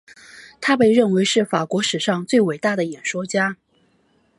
[0.59, 3.55] 他被认为是法国史上最伟大的演说家。